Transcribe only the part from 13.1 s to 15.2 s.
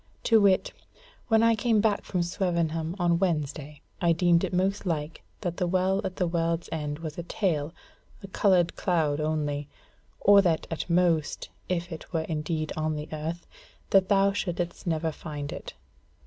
earth, that thou shouldest never